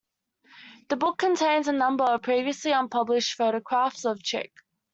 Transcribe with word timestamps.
The 0.89 0.95
book 0.95 1.19
contains 1.19 1.67
a 1.67 1.71
number 1.73 2.05
of 2.05 2.23
previously 2.23 2.71
unpublished 2.71 3.37
photographs 3.37 4.03
of 4.03 4.23
Chick. 4.23 4.51